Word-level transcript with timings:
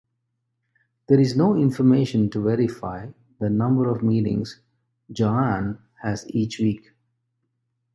There 1.07 1.19
is 1.19 1.35
no 1.37 1.55
information 1.55 2.31
to 2.31 2.41
verify 2.41 3.09
the 3.39 3.51
number 3.51 3.87
of 3.87 4.01
meetings 4.01 4.59
Johan 5.11 5.77
has 6.01 6.25
each 6.31 6.57
week. 6.57 6.95